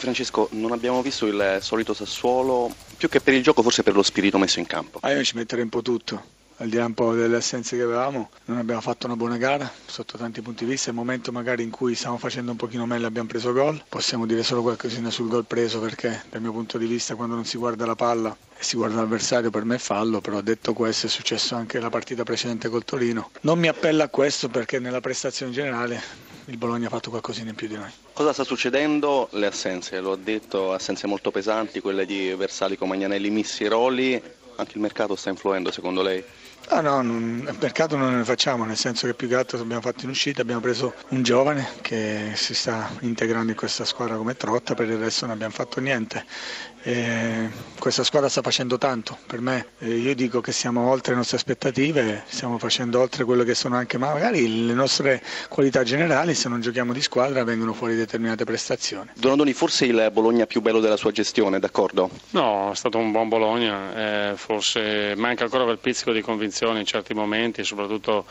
Francesco, 0.00 0.48
non 0.52 0.72
abbiamo 0.72 1.02
visto 1.02 1.26
il 1.26 1.58
solito 1.60 1.94
Sassuolo, 1.94 2.74
più 2.96 3.08
che 3.08 3.20
per 3.20 3.34
il 3.34 3.42
gioco 3.42 3.62
forse 3.62 3.82
per 3.82 3.94
lo 3.94 4.02
spirito 4.02 4.38
messo 4.38 4.58
in 4.58 4.66
campo. 4.66 4.98
Ah, 5.02 5.12
io 5.12 5.22
ci 5.22 5.36
metterei 5.36 5.64
un 5.64 5.70
po' 5.70 5.82
tutto 5.82 6.38
al 6.60 6.68
di 6.68 6.76
là 6.76 6.84
un 6.84 6.94
po' 6.94 7.14
delle 7.14 7.36
assenze 7.36 7.74
che 7.76 7.82
avevamo, 7.82 8.28
non 8.44 8.58
abbiamo 8.58 8.82
fatto 8.82 9.06
una 9.06 9.16
buona 9.16 9.38
gara 9.38 9.70
sotto 9.86 10.18
tanti 10.18 10.42
punti 10.42 10.64
di 10.64 10.70
vista, 10.70 10.90
il 10.90 10.96
momento 10.96 11.32
magari 11.32 11.62
in 11.62 11.70
cui 11.70 11.94
stiamo 11.94 12.18
facendo 12.18 12.50
un 12.50 12.58
pochino 12.58 12.84
meglio 12.84 13.06
abbiamo 13.06 13.28
preso 13.28 13.52
gol, 13.52 13.82
possiamo 13.88 14.26
dire 14.26 14.42
solo 14.42 14.60
qualcosina 14.60 15.10
sul 15.10 15.28
gol 15.28 15.46
preso 15.46 15.80
perché 15.80 16.22
dal 16.28 16.42
mio 16.42 16.52
punto 16.52 16.76
di 16.76 16.86
vista 16.86 17.14
quando 17.14 17.34
non 17.34 17.46
si 17.46 17.56
guarda 17.56 17.86
la 17.86 17.96
palla 17.96 18.36
e 18.58 18.62
si 18.62 18.76
guarda 18.76 18.96
l'avversario 18.96 19.48
per 19.48 19.64
me 19.64 19.76
è 19.76 19.78
fallo, 19.78 20.20
però 20.20 20.42
detto 20.42 20.74
questo 20.74 21.06
è 21.06 21.08
successo 21.08 21.54
anche 21.54 21.80
la 21.80 21.88
partita 21.88 22.24
precedente 22.24 22.68
col 22.68 22.84
Torino. 22.84 23.30
Non 23.40 23.58
mi 23.58 23.68
appella 23.68 24.04
a 24.04 24.08
questo 24.08 24.48
perché 24.48 24.78
nella 24.78 25.00
prestazione 25.00 25.52
generale 25.52 26.28
il 26.44 26.58
Bologna 26.58 26.88
ha 26.88 26.90
fatto 26.90 27.08
qualcosina 27.08 27.48
in 27.50 27.56
più 27.56 27.68
di 27.68 27.76
noi. 27.76 27.90
Cosa 28.12 28.34
sta 28.34 28.44
succedendo? 28.44 29.28
Le 29.32 29.46
assenze, 29.46 29.98
lo 30.00 30.10
ho 30.10 30.16
detto, 30.16 30.74
assenze 30.74 31.06
molto 31.06 31.30
pesanti, 31.30 31.80
quelle 31.80 32.04
di 32.04 32.34
Versali, 32.36 32.76
Comagnanelli, 32.76 33.30
Missi, 33.30 33.66
Roli, 33.66 34.20
anche 34.56 34.72
il 34.74 34.80
mercato 34.80 35.16
sta 35.16 35.30
influendo 35.30 35.70
secondo 35.70 36.02
lei? 36.02 36.22
Ah 36.68 36.80
no, 36.80 37.02
non, 37.02 37.46
il 37.48 37.56
mercato 37.60 37.96
non 37.96 38.16
ne 38.16 38.24
facciamo, 38.24 38.64
nel 38.64 38.76
senso 38.76 39.06
che 39.06 39.14
più 39.14 39.26
che 39.26 39.34
altro 39.34 39.58
abbiamo 39.58 39.80
fatto 39.80 40.04
in 40.04 40.10
uscita, 40.10 40.42
abbiamo 40.42 40.60
preso 40.60 40.94
un 41.08 41.22
giovane 41.22 41.66
che 41.80 42.30
si 42.34 42.54
sta 42.54 42.90
integrando 43.00 43.50
in 43.50 43.56
questa 43.56 43.84
squadra 43.84 44.16
come 44.16 44.36
Trotta, 44.36 44.74
per 44.74 44.88
il 44.88 44.98
resto 44.98 45.26
non 45.26 45.34
abbiamo 45.34 45.52
fatto 45.52 45.80
niente. 45.80 46.24
E 46.82 47.50
questa 47.78 48.04
squadra 48.04 48.30
sta 48.30 48.40
facendo 48.40 48.78
tanto, 48.78 49.18
per 49.26 49.40
me 49.42 49.66
io 49.80 50.14
dico 50.14 50.40
che 50.40 50.52
siamo 50.52 50.88
oltre 50.88 51.12
le 51.12 51.18
nostre 51.18 51.36
aspettative, 51.36 52.22
stiamo 52.26 52.56
facendo 52.56 53.00
oltre 53.00 53.24
quello 53.24 53.42
che 53.42 53.54
sono 53.54 53.76
anche 53.76 53.98
magari 53.98 54.64
le 54.64 54.72
nostre 54.72 55.22
qualità 55.50 55.82
generali, 55.82 56.34
se 56.34 56.48
non 56.48 56.62
giochiamo 56.62 56.94
di 56.94 57.02
squadra 57.02 57.44
vengono 57.44 57.74
fuori 57.74 57.96
determinate 57.96 58.44
prestazioni. 58.44 59.10
Donadoni, 59.14 59.52
forse 59.52 59.84
il 59.84 60.08
Bologna 60.10 60.46
più 60.46 60.62
bello 60.62 60.80
della 60.80 60.96
sua 60.96 61.10
gestione, 61.10 61.58
d'accordo? 61.58 62.08
No, 62.30 62.70
è 62.72 62.74
stato 62.74 62.96
un 62.96 63.12
buon 63.12 63.28
Bologna, 63.28 64.30
eh, 64.30 64.36
forse 64.36 65.12
manca 65.16 65.44
ancora 65.44 65.64
quel 65.64 65.78
pizzico 65.78 66.12
di 66.12 66.22
convinzione 66.22 66.49
in 66.78 66.86
certi 66.86 67.14
momenti, 67.14 67.64
soprattutto 67.64 68.26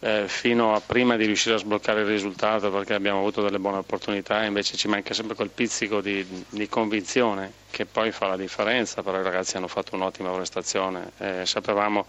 eh, 0.00 0.24
fino 0.26 0.74
a 0.74 0.80
prima 0.80 1.16
di 1.16 1.24
riuscire 1.24 1.54
a 1.54 1.58
sbloccare 1.58 2.00
il 2.00 2.06
risultato 2.06 2.70
perché 2.70 2.94
abbiamo 2.94 3.20
avuto 3.20 3.42
delle 3.42 3.58
buone 3.58 3.78
opportunità, 3.78 4.42
invece 4.44 4.76
ci 4.76 4.86
manca 4.86 5.14
sempre 5.14 5.34
quel 5.34 5.50
pizzico 5.50 6.00
di, 6.00 6.24
di 6.48 6.68
convinzione 6.68 7.52
che 7.70 7.86
poi 7.86 8.12
fa 8.12 8.26
la 8.26 8.36
differenza, 8.36 9.02
però 9.02 9.18
i 9.18 9.22
ragazzi 9.22 9.56
hanno 9.56 9.68
fatto 9.68 9.94
un'ottima 9.94 10.30
prestazione, 10.30 11.10
eh, 11.18 11.46
sapevamo 11.46 12.06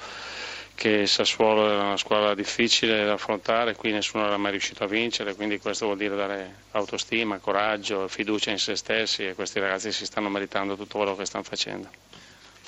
che 0.76 1.08
Sassuolo 1.08 1.70
era 1.72 1.84
una 1.84 1.98
squadra 1.98 2.36
difficile 2.36 3.06
da 3.06 3.14
affrontare, 3.14 3.76
qui 3.76 3.92
nessuno 3.92 4.26
era 4.26 4.36
mai 4.36 4.52
riuscito 4.52 4.84
a 4.84 4.88
vincere, 4.88 5.34
quindi 5.34 5.58
questo 5.58 5.86
vuol 5.86 5.98
dire 5.98 6.16
dare 6.18 6.64
autostima, 6.72 7.38
coraggio, 7.38 8.10
fiducia 8.10 8.52
in 8.52 8.60
se 8.60 8.76
stessi 8.76 9.26
e 9.26 9.36
questi 9.36 9.60
ragazzi 9.60 9.94
si 9.94 10.06
stanno 10.06 10.28
meritando 10.28 10.76
tutto 10.76 10.98
quello 10.98 11.16
che 11.16 11.26
stanno 11.26 11.46
facendo. 11.46 11.88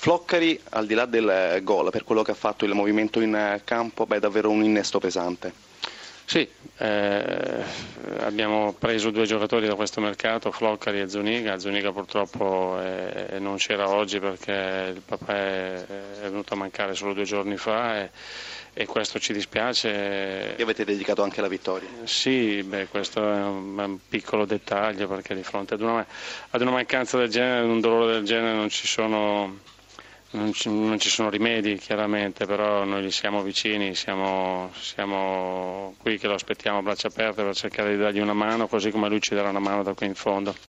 Floccari, 0.00 0.60
al 0.70 0.86
di 0.86 0.94
là 0.94 1.06
del 1.06 1.60
gol, 1.64 1.90
per 1.90 2.04
quello 2.04 2.22
che 2.22 2.30
ha 2.30 2.34
fatto 2.34 2.64
il 2.64 2.72
movimento 2.72 3.20
in 3.20 3.60
campo, 3.64 4.06
è 4.08 4.20
davvero 4.20 4.48
un 4.48 4.62
innesto 4.62 5.00
pesante. 5.00 5.52
Sì, 6.24 6.48
eh, 6.76 7.64
abbiamo 8.20 8.74
preso 8.78 9.10
due 9.10 9.26
giocatori 9.26 9.66
da 9.66 9.74
questo 9.74 10.00
mercato, 10.00 10.52
Floccari 10.52 11.00
e 11.00 11.08
Zuniga. 11.08 11.58
Zuniga 11.58 11.90
purtroppo 11.90 12.78
eh, 12.80 13.40
non 13.40 13.56
c'era 13.56 13.88
oggi 13.88 14.20
perché 14.20 14.92
il 14.94 15.02
papà 15.04 15.34
è, 15.34 15.84
è, 15.86 16.22
venuto 16.22 16.54
a 16.54 16.58
mancare 16.58 16.94
solo 16.94 17.12
due 17.12 17.24
giorni 17.24 17.56
fa 17.56 18.00
e, 18.00 18.10
e 18.74 18.86
questo 18.86 19.18
ci 19.18 19.32
dispiace. 19.32 20.54
E 20.54 20.62
avete 20.62 20.84
dedicato 20.84 21.24
anche 21.24 21.40
la 21.40 21.48
vittoria? 21.48 21.88
Sì, 22.04 22.62
beh, 22.62 22.86
questo 22.86 23.20
è 23.20 23.42
un, 23.42 23.76
un, 23.76 23.98
piccolo 24.08 24.44
dettaglio 24.44 25.08
perché 25.08 25.34
di 25.34 25.42
fronte 25.42 25.74
ad 25.74 25.80
una, 25.80 26.06
ad 26.50 26.60
una 26.60 26.70
mancanza 26.70 27.18
del 27.18 27.30
genere, 27.30 27.64
ad 27.64 27.68
un 27.68 27.80
dolore 27.80 28.12
del 28.12 28.24
genere 28.24 28.54
non 28.54 28.68
ci 28.68 28.86
sono 28.86 29.76
non 30.30 30.52
ci, 30.52 30.68
non 30.68 30.98
ci, 30.98 31.08
sono 31.08 31.30
rimedi 31.30 31.76
chiaramente, 31.76 32.44
però 32.44 32.84
noi 32.84 33.04
gli 33.04 33.10
siamo 33.10 33.42
vicini, 33.42 33.94
siamo, 33.94 34.70
siamo 34.78 35.94
qui 35.98 36.18
che 36.18 36.26
lo 36.26 36.34
aspettiamo 36.34 36.78
a 36.78 36.82
braccia 36.82 37.08
aperte 37.08 37.42
per 37.42 37.54
cercare 37.54 37.92
di 37.92 38.02
dargli 38.02 38.18
una 38.18 38.34
mano, 38.34 38.68
così 38.68 38.90
come 38.90 39.08
lui 39.08 39.20
ci 39.22 39.34
darà 39.34 39.48
una 39.48 39.58
mano 39.58 39.82
da 39.82 39.94
qui 39.94 40.06
in 40.06 40.14
fondo. 40.14 40.54